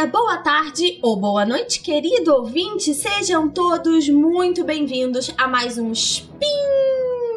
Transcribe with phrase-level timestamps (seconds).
[0.00, 2.94] dia, boa tarde ou boa noite, querido ouvinte.
[2.94, 6.46] Sejam todos muito bem-vindos a mais um Spin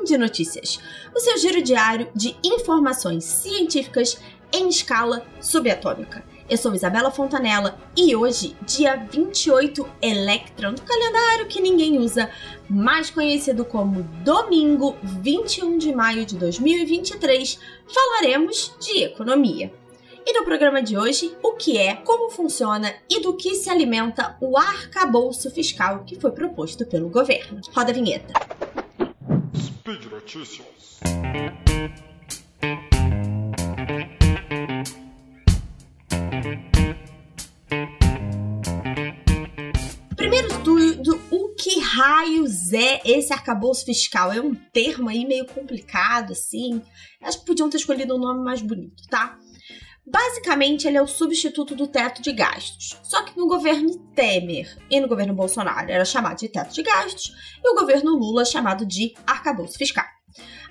[0.06, 0.80] de Notícias,
[1.14, 4.18] o seu giro diário de informações científicas
[4.54, 6.24] em escala subatômica.
[6.50, 12.30] Eu sou Isabela Fontanella e hoje, dia 28 Electron do calendário que ninguém usa,
[12.70, 19.83] mais conhecido como domingo 21 de maio de 2023, falaremos de economia.
[20.26, 24.38] E no programa de hoje, o que é, como funciona e do que se alimenta
[24.40, 27.60] o arcabouço fiscal que foi proposto pelo governo.
[27.76, 28.34] Roda a vinheta.
[29.54, 31.00] Speed Notícias.
[40.16, 44.32] Primeiro de tudo, o que raios é esse arcabouço fiscal?
[44.32, 46.82] É um termo aí meio complicado, assim.
[47.22, 49.38] Acho que podiam ter escolhido um nome mais bonito, tá?
[50.06, 53.00] Basicamente, ele é o substituto do teto de gastos.
[53.04, 57.34] Só que no governo Temer e no governo Bolsonaro era chamado de teto de gastos
[57.64, 60.06] e o governo Lula chamado de arcabouço fiscal.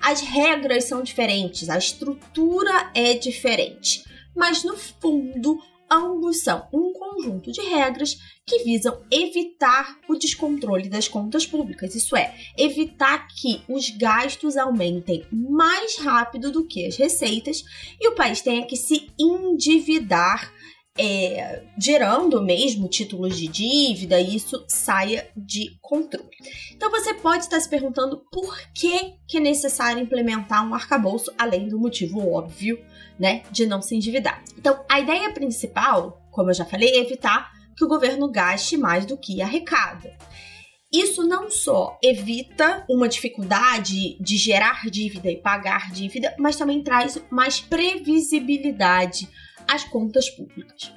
[0.01, 4.03] As regras são diferentes, a estrutura é diferente,
[4.35, 5.57] mas no fundo
[5.89, 12.15] ambos são um conjunto de regras que visam evitar o descontrole das contas públicas, isso
[12.15, 17.63] é, evitar que os gastos aumentem mais rápido do que as receitas
[17.99, 20.51] e o país tenha que se endividar
[20.97, 26.29] é, gerando mesmo títulos de dívida e isso saia de controle.
[26.75, 31.67] Então você pode estar se perguntando por que, que é necessário implementar um arcabouço, além
[31.67, 32.79] do motivo óbvio,
[33.17, 34.43] né, de não se endividar.
[34.57, 39.05] Então a ideia principal, como eu já falei, é evitar que o governo gaste mais
[39.05, 40.15] do que arrecada.
[40.91, 47.19] Isso não só evita uma dificuldade de gerar dívida e pagar dívida, mas também traz
[47.31, 49.27] mais previsibilidade
[49.67, 50.93] as contas públicas.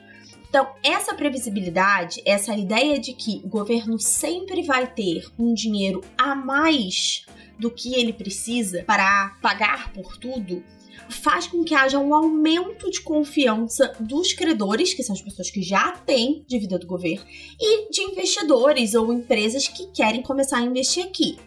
[0.48, 6.34] Então, essa previsibilidade, essa ideia de que o governo sempre vai ter um dinheiro a
[6.34, 7.24] mais
[7.58, 10.62] do que ele precisa para pagar por tudo,
[11.08, 15.62] faz com que haja um aumento de confiança dos credores, que são as pessoas que
[15.62, 17.24] já têm dívida do governo,
[17.60, 21.38] e de investidores ou empresas que querem começar a investir aqui.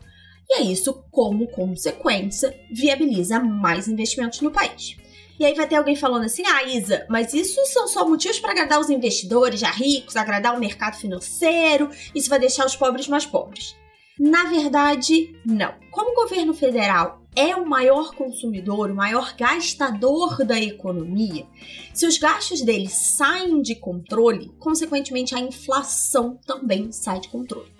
[0.49, 4.97] E é isso, como consequência, viabiliza mais investimentos no país.
[5.39, 8.51] E aí vai ter alguém falando assim: ah, Isa, mas isso são só motivos para
[8.51, 13.25] agradar os investidores já ricos, agradar o mercado financeiro, isso vai deixar os pobres mais
[13.25, 13.75] pobres.
[14.19, 15.73] Na verdade, não.
[15.91, 21.45] Como o governo federal é o maior consumidor, o maior gastador da economia,
[21.93, 27.71] se os gastos dele saem de controle, consequentemente a inflação também sai de controle.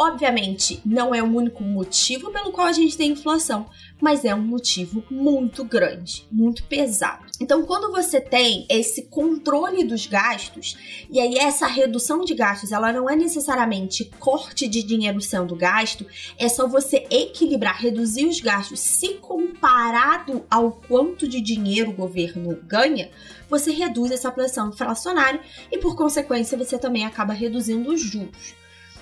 [0.00, 3.66] Obviamente, não é o único motivo pelo qual a gente tem inflação,
[4.00, 7.26] mas é um motivo muito grande, muito pesado.
[7.40, 10.76] Então, quando você tem esse controle dos gastos,
[11.10, 16.06] e aí essa redução de gastos, ela não é necessariamente corte de dinheiro sendo gasto,
[16.38, 18.78] é só você equilibrar, reduzir os gastos.
[18.78, 23.10] Se comparado ao quanto de dinheiro o governo ganha,
[23.50, 25.40] você reduz essa pressão inflacionária
[25.72, 28.54] e, por consequência, você também acaba reduzindo os juros.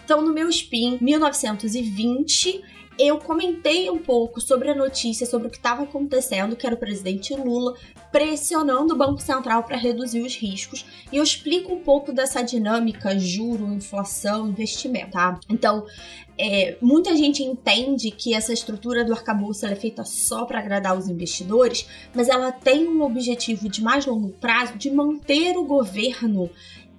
[0.06, 2.62] Então, no meu SPIN 1920,
[2.97, 6.78] eu comentei um pouco sobre a notícia, sobre o que estava acontecendo, que era o
[6.78, 7.75] presidente Lula
[8.12, 13.19] pressionando o Banco Central para reduzir os riscos, e eu explico um pouco dessa dinâmica
[13.19, 15.41] juro, inflação, investimento, tá?
[15.50, 15.84] Então,
[16.38, 21.09] é, muita gente entende que essa estrutura do arcabouço é feita só para agradar os
[21.09, 21.84] investidores,
[22.15, 26.49] mas ela tem um objetivo de mais longo prazo de manter o governo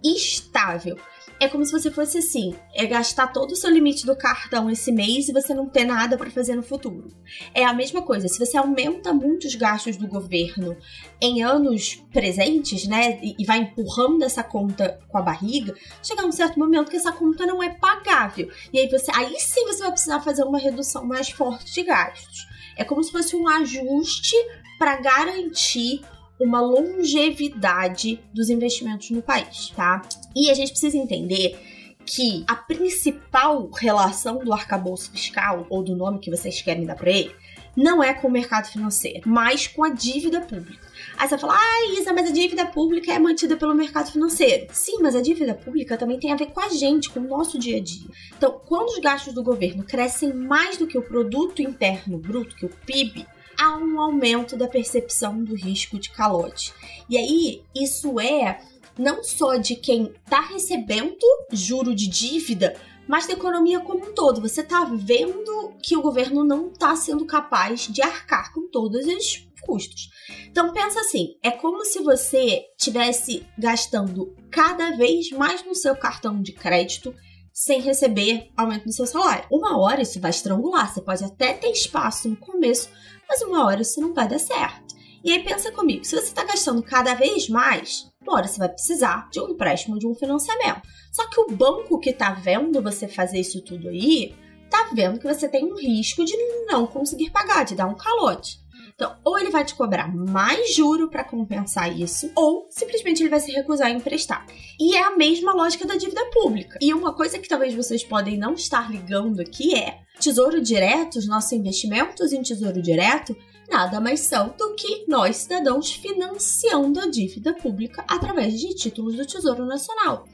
[0.03, 0.97] estável
[1.39, 4.91] é como se você fosse assim: é gastar todo o seu limite do cartão esse
[4.91, 7.07] mês e você não ter nada para fazer no futuro.
[7.53, 10.75] É a mesma coisa, se você aumenta muito os gastos do governo
[11.21, 16.59] em anos presentes, né, e vai empurrando essa conta com a barriga, chegar um certo
[16.59, 18.49] momento que essa conta não é pagável.
[18.71, 22.47] E aí você, aí sim você vai precisar fazer uma redução mais forte de gastos.
[22.75, 24.35] É como se fosse um ajuste
[24.77, 26.01] para garantir
[26.39, 30.01] uma longevidade dos investimentos no país, tá?
[30.35, 31.57] E a gente precisa entender
[32.05, 37.11] que a principal relação do arcabouço fiscal, ou do nome que vocês querem dar para
[37.11, 37.35] ele,
[37.75, 40.87] não é com o mercado financeiro, mas com a dívida pública.
[41.15, 44.67] Aí você fala, ah, Isa, mas a dívida pública é mantida pelo mercado financeiro.
[44.71, 47.59] Sim, mas a dívida pública também tem a ver com a gente, com o nosso
[47.59, 48.07] dia a dia.
[48.35, 52.65] Então, quando os gastos do governo crescem mais do que o produto interno bruto, que
[52.65, 56.73] o PIB, há um aumento da percepção do risco de calote.
[57.09, 58.61] E aí, isso é
[58.97, 61.17] não só de quem está recebendo
[61.51, 62.75] juro de dívida,
[63.07, 64.41] mas da economia como um todo.
[64.41, 69.47] Você está vendo que o governo não está sendo capaz de arcar com todas as
[69.61, 70.09] custos.
[70.49, 76.41] Então pensa assim, é como se você tivesse gastando cada vez mais no seu cartão
[76.41, 77.13] de crédito
[77.51, 79.45] sem receber aumento no seu salário.
[79.51, 82.89] Uma hora isso vai estrangular, você pode até ter espaço no começo,
[83.27, 84.95] mas uma hora isso não vai dar certo.
[85.23, 88.69] E aí pensa comigo, se você está gastando cada vez mais, uma hora você vai
[88.69, 90.87] precisar de um empréstimo, de um financiamento.
[91.11, 94.35] Só que o banco que está vendo você fazer isso tudo aí,
[94.69, 96.35] tá vendo que você tem um risco de
[96.67, 98.59] não conseguir pagar, de dar um calote.
[98.99, 103.39] Então, ou ele vai te cobrar mais juro para compensar isso, ou simplesmente ele vai
[103.39, 104.43] se recusar a emprestar.
[104.79, 106.79] E é a mesma lógica da dívida pública.
[106.81, 111.27] E uma coisa que talvez vocês podem não estar ligando aqui é: Tesouro Direto, os
[111.27, 113.37] nossos investimentos em Tesouro Direto,
[113.69, 119.27] nada mais são do que nós, cidadãos, financiando a dívida pública através de títulos do
[119.27, 120.25] Tesouro Nacional.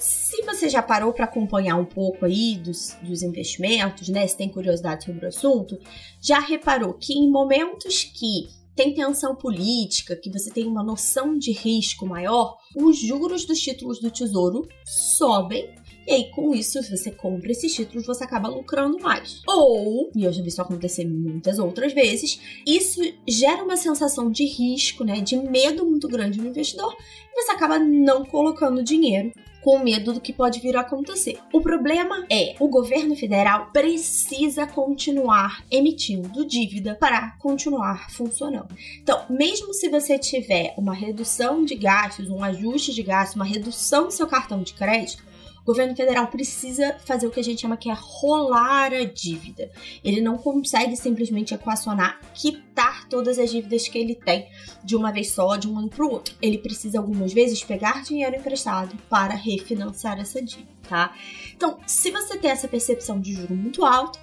[0.00, 4.26] Se você já parou para acompanhar um pouco aí dos, dos investimentos, né?
[4.26, 5.78] Se tem curiosidade sobre o assunto,
[6.18, 11.52] já reparou que em momentos que tem tensão política, que você tem uma noção de
[11.52, 15.74] risco maior, os juros dos títulos do tesouro sobem.
[16.06, 19.42] E aí, com isso, se você compra esses títulos, você acaba lucrando mais.
[19.46, 24.46] Ou, e eu já vi isso acontecer muitas outras vezes, isso gera uma sensação de
[24.46, 25.20] risco, né?
[25.20, 26.96] De medo muito grande no investidor,
[27.30, 31.38] e você acaba não colocando dinheiro com medo do que pode vir a acontecer.
[31.52, 38.74] O problema é, o governo federal precisa continuar emitindo dívida para continuar funcionando.
[39.02, 44.04] Então, mesmo se você tiver uma redução de gastos, um ajuste de gastos, uma redução
[44.04, 45.29] do seu cartão de crédito,
[45.62, 49.70] o governo federal precisa fazer o que a gente chama que é rolar a dívida.
[50.02, 54.48] Ele não consegue simplesmente equacionar, quitar todas as dívidas que ele tem
[54.82, 56.34] de uma vez só, de um ano para o outro.
[56.40, 61.14] Ele precisa algumas vezes pegar dinheiro emprestado para refinanciar essa dívida, tá?
[61.54, 64.18] Então, se você tem essa percepção de juro muito alto,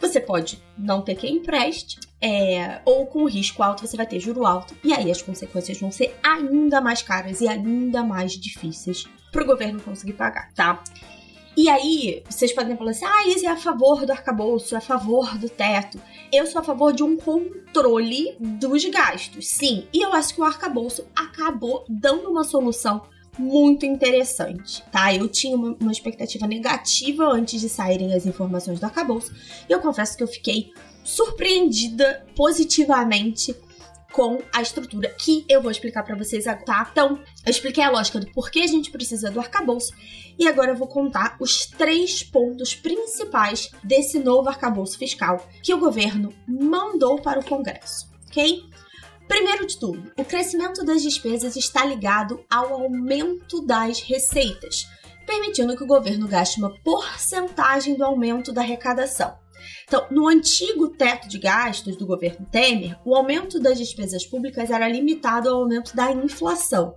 [0.00, 4.46] você pode não ter quem empreste, é, ou com risco alto você vai ter juro
[4.46, 9.42] alto, e aí as consequências vão ser ainda mais caras e ainda mais difíceis para
[9.42, 10.82] o governo conseguir pagar, tá?
[11.54, 14.80] E aí, vocês podem falar assim: ah, isso é a favor do arcabouço, é a
[14.80, 16.00] favor do teto.
[16.32, 19.86] Eu sou a favor de um controle dos gastos, sim.
[19.92, 23.02] E eu acho que o arcabouço acabou dando uma solução
[23.38, 25.14] muito interessante, tá?
[25.14, 29.32] Eu tinha uma, uma expectativa negativa antes de saírem as informações do arcabouço.
[29.68, 30.72] E eu confesso que eu fiquei
[31.04, 33.54] surpreendida positivamente
[34.12, 36.88] com a estrutura que eu vou explicar para vocês agora, tá?
[36.92, 39.92] Então, eu expliquei a lógica do porquê a gente precisa do arcabouço
[40.38, 45.78] e agora eu vou contar os três pontos principais desse novo arcabouço fiscal que o
[45.78, 48.62] governo mandou para o Congresso, ok?
[49.26, 54.86] Primeiro de tudo, o crescimento das despesas está ligado ao aumento das receitas,
[55.26, 59.41] permitindo que o governo gaste uma porcentagem do aumento da arrecadação.
[59.84, 64.88] Então, no antigo teto de gastos do governo Temer, o aumento das despesas públicas era
[64.88, 66.94] limitado ao aumento da inflação.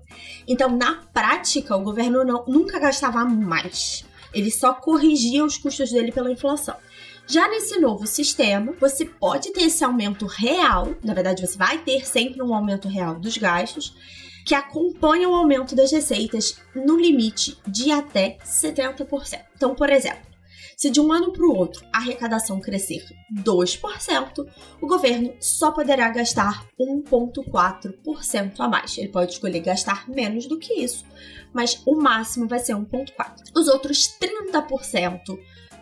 [0.48, 4.06] Então, na prática, o governo não, nunca gastava mais.
[4.34, 6.76] Ele só corrigia os custos dele pela inflação.
[7.28, 12.06] Já nesse novo sistema, você pode ter esse aumento real, na verdade, você vai ter
[12.06, 13.96] sempre um aumento real dos gastos,
[14.46, 19.40] que acompanha o aumento das receitas no limite de até 70%.
[19.56, 20.35] Então, por exemplo,
[20.78, 24.48] se de um ano para o outro a arrecadação crescer 2%,
[24.82, 28.98] o governo só poderá gastar 1,4% a mais.
[28.98, 31.06] Ele pode escolher gastar menos do que isso,
[31.54, 33.52] mas o máximo vai ser 1,4%.
[33.56, 35.38] Os outros 30%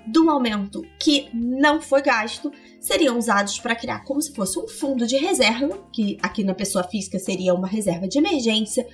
[0.06, 5.08] do aumento que não foi gasto seriam usados para criar como se fosse um fundo
[5.08, 8.86] de reserva, que aqui na pessoa física seria uma reserva de emergência,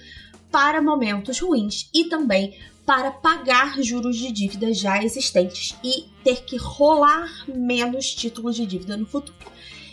[0.51, 6.57] para momentos ruins e também para pagar juros de dívidas já existentes e ter que
[6.57, 9.37] rolar menos títulos de dívida no futuro.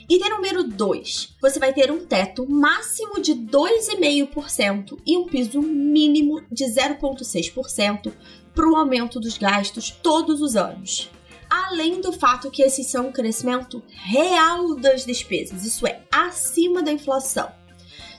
[0.08, 1.34] Item número 2.
[1.42, 8.12] Você vai ter um teto máximo de 2,5% e um piso mínimo de 0,6%
[8.54, 11.10] para o aumento dos gastos todos os anos.
[11.50, 16.92] Além do fato que esses são um crescimento real das despesas, isso é, acima da
[16.92, 17.50] inflação.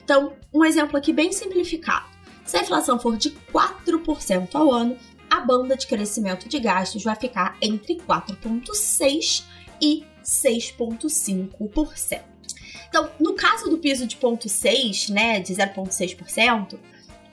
[0.04, 2.17] Então, um exemplo aqui bem simplificado.
[2.48, 4.96] Se a inflação for de 4% ao ano,
[5.28, 9.44] a banda de crescimento de gastos vai ficar entre 4,6%
[9.82, 12.22] e 6,5%.
[12.88, 16.78] Então, no caso do piso de 0,6%, né, de 0,6%,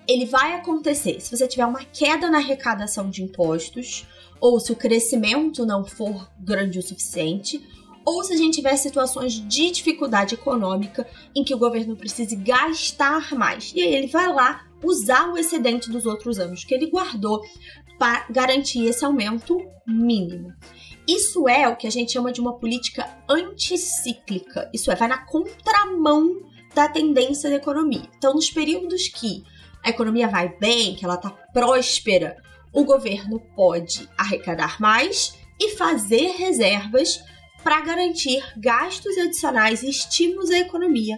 [0.05, 4.05] ele vai acontecer se você tiver uma queda na arrecadação de impostos,
[4.41, 7.65] ou se o crescimento não for grande o suficiente,
[8.03, 13.33] ou se a gente tiver situações de dificuldade econômica em que o governo precise gastar
[13.33, 13.71] mais.
[13.73, 17.41] E aí ele vai lá usar o excedente dos outros anos que ele guardou
[17.97, 20.53] para garantir esse aumento mínimo.
[21.07, 24.69] Isso é o que a gente chama de uma política anticíclica.
[24.73, 26.41] Isso é, vai na contramão
[26.73, 28.09] da tendência da economia.
[28.17, 29.43] Então, nos períodos que
[29.83, 32.41] a economia vai bem, que ela está próspera,
[32.73, 37.23] o governo pode arrecadar mais e fazer reservas
[37.63, 41.17] para garantir gastos adicionais e estímulos à economia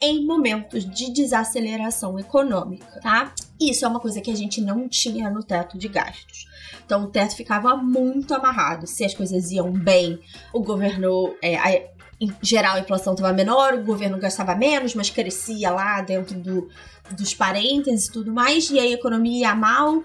[0.00, 3.32] em momentos de desaceleração econômica, tá?
[3.60, 6.46] Isso é uma coisa que a gente não tinha no teto de gastos.
[6.84, 8.86] Então o teto ficava muito amarrado.
[8.86, 10.20] Se as coisas iam bem,
[10.52, 11.72] o governo, é, a,
[12.20, 16.68] em geral, a inflação estava menor, o governo gastava menos, mas crescia lá dentro do,
[17.12, 20.02] dos parênteses e tudo mais, e a economia ia mal,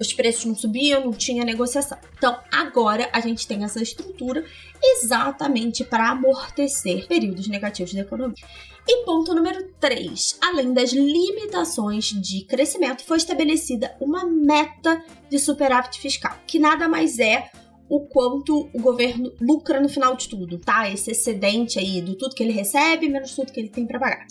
[0.00, 1.98] os preços não subiam, não tinha negociação.
[2.16, 4.44] Então, agora a gente tem essa estrutura
[4.82, 8.44] exatamente para amortecer períodos negativos da economia.
[8.86, 10.38] E ponto número 3.
[10.42, 17.18] Além das limitações de crescimento, foi estabelecida uma meta de superávit fiscal, que nada mais
[17.18, 17.50] é
[17.88, 20.90] o quanto o governo lucra no final de tudo, tá?
[20.90, 24.26] Esse excedente aí do tudo que ele recebe menos tudo que ele tem para pagar.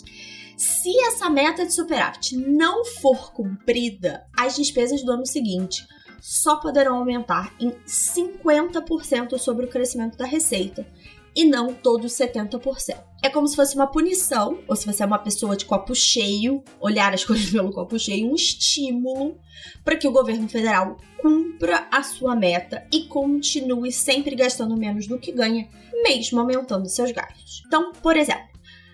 [0.56, 5.84] Se essa meta de superávit não for cumprida, as despesas do ano seguinte
[6.20, 10.86] só poderão aumentar em 50% sobre o crescimento da receita
[11.34, 13.13] e não todos 70%.
[13.24, 16.62] É como se fosse uma punição, ou se você é uma pessoa de copo cheio,
[16.78, 19.38] olhar as coisas pelo copo cheio, um estímulo
[19.82, 25.18] para que o governo federal cumpra a sua meta e continue sempre gastando menos do
[25.18, 25.66] que ganha,
[26.02, 27.62] mesmo aumentando seus gastos.
[27.66, 28.44] Então, por exemplo,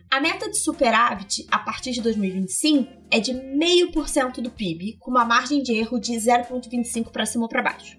[0.09, 5.25] a meta de superávit a partir de 2025 é de 0,5% do PIB, com uma
[5.25, 7.99] margem de erro de 0,25 para cima ou para baixo.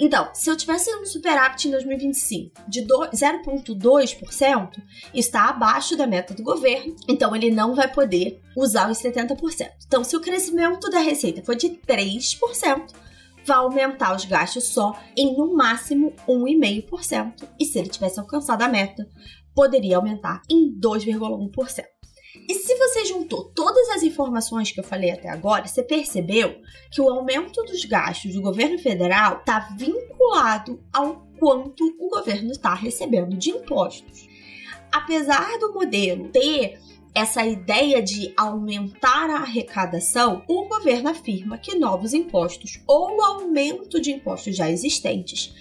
[0.00, 6.42] Então, se eu tivesse um superávit em 2025 de 0,2%, está abaixo da meta do
[6.42, 9.36] governo, então ele não vai poder usar os 70%.
[9.86, 12.94] Então, se o crescimento da receita for de 3%,
[13.44, 17.46] vai aumentar os gastos só em no máximo 1,5%.
[17.58, 19.06] E se ele tivesse alcançado a meta,
[19.54, 21.84] poderia aumentar em 2,1%.
[22.50, 27.00] E se você juntou todas as informações que eu falei até agora, você percebeu que
[27.00, 33.36] o aumento dos gastos do governo federal está vinculado ao quanto o governo está recebendo
[33.36, 34.28] de impostos.
[34.90, 36.80] Apesar do modelo ter
[37.14, 44.10] essa ideia de aumentar a arrecadação, o governo afirma que novos impostos ou aumento de
[44.10, 45.54] impostos já existentes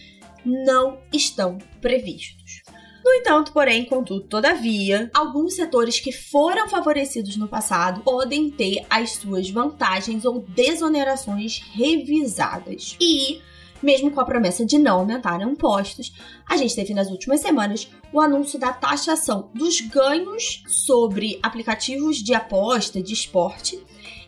[0.44, 2.64] não estão previstos.
[3.04, 9.12] No entanto, porém, contudo, todavia, alguns setores que foram favorecidos no passado podem ter as
[9.14, 12.98] suas vantagens ou desonerações revisadas.
[13.00, 13.42] E
[13.82, 16.12] mesmo com a promessa de não aumentar impostos,
[16.48, 22.34] a gente teve nas últimas semanas o anúncio da taxação dos ganhos sobre aplicativos de
[22.34, 23.82] aposta de esporte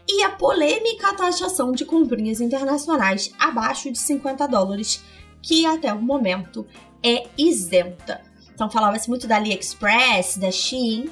[0.07, 5.03] e a polêmica taxação de comprinhas internacionais abaixo de 50 dólares,
[5.41, 6.65] que até o momento
[7.03, 8.30] é isenta.
[8.61, 11.09] Então falava-se muito da AliExpress, da Shein,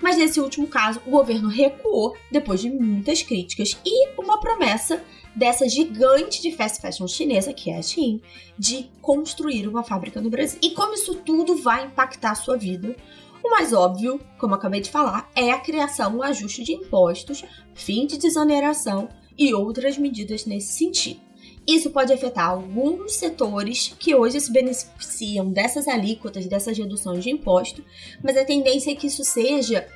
[0.00, 5.02] mas nesse último caso o governo recuou depois de muitas críticas e uma promessa
[5.34, 8.22] dessa gigante de fast fashion chinesa, que é a Shein,
[8.56, 10.60] de construir uma fábrica no Brasil.
[10.62, 12.94] E como isso tudo vai impactar a sua vida?
[13.42, 17.42] O mais óbvio, como acabei de falar, é a criação, o ajuste de impostos,
[17.74, 21.20] fim de desoneração e outras medidas nesse sentido.
[21.66, 27.82] Isso pode afetar alguns setores que hoje se beneficiam dessas alíquotas, dessas reduções de imposto,
[28.22, 29.86] mas a tendência é que isso seja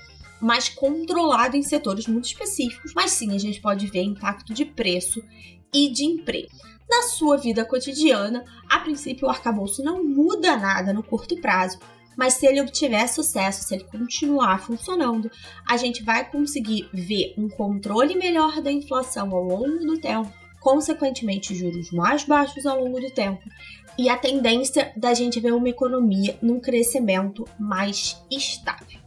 [0.40, 5.22] mais controlado em setores muito específicos, mas sim a gente pode ver impacto de preço
[5.72, 6.48] e de emprego.
[6.88, 11.78] Na sua vida cotidiana, a princípio o arcabouço não muda nada no curto prazo,
[12.16, 15.30] mas se ele obtiver sucesso, se ele continuar funcionando,
[15.68, 21.54] a gente vai conseguir ver um controle melhor da inflação ao longo do tempo consequentemente
[21.54, 23.42] juros mais baixos ao longo do tempo
[23.98, 29.00] e a tendência da gente ver uma economia num crescimento mais estável.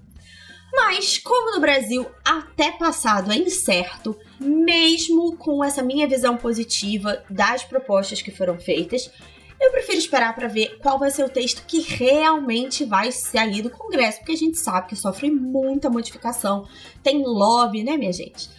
[0.73, 7.63] Mas, como no Brasil até passado é incerto, mesmo com essa minha visão positiva das
[7.63, 9.11] propostas que foram feitas,
[9.59, 13.69] eu prefiro esperar para ver qual vai ser o texto que realmente vai sair do
[13.69, 16.67] Congresso, porque a gente sabe que sofre muita modificação,
[17.03, 18.49] tem lobby, né, minha gente?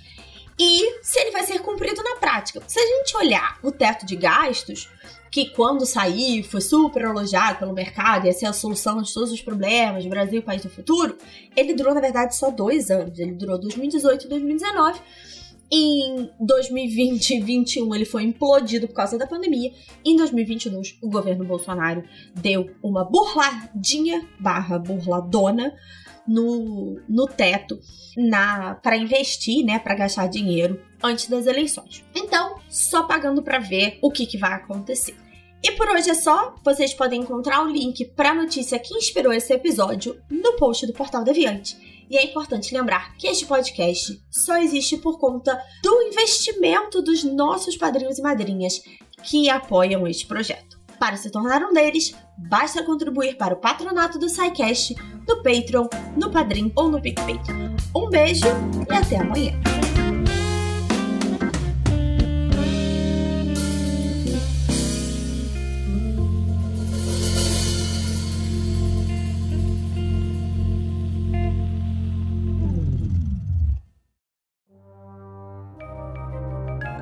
[0.58, 2.62] E se ele vai ser cumprido na prática.
[2.66, 4.88] Se a gente olhar o teto de gastos,
[5.30, 9.40] que quando sair foi super elogiado pelo mercado, ia ser a solução de todos os
[9.40, 11.16] problemas, Brasil, país do futuro,
[11.56, 13.18] ele durou, na verdade, só dois anos.
[13.18, 15.00] Ele durou 2018 e 2019.
[15.74, 19.72] Em 2020 e 2021 ele foi implodido por causa da pandemia.
[20.04, 25.72] Em 2022 o governo Bolsonaro deu uma burladinha barra burladona
[26.28, 27.80] no, no teto
[28.82, 32.04] para investir, né, para gastar dinheiro antes das eleições.
[32.14, 35.16] Então, só pagando para ver o que, que vai acontecer.
[35.62, 36.54] E por hoje é só.
[36.62, 40.92] Vocês podem encontrar o link para a notícia que inspirou esse episódio no post do
[40.92, 41.91] Portal Deviante.
[42.10, 47.76] E é importante lembrar que este podcast só existe por conta do investimento dos nossos
[47.76, 48.82] padrinhos e madrinhas
[49.22, 50.80] que apoiam este projeto.
[50.98, 54.94] Para se tornar um deles, basta contribuir para o patronato do SciCast,
[55.26, 57.40] no Patreon, no Padrim ou no PicPay.
[57.94, 58.46] Um beijo
[58.88, 59.81] e até amanhã!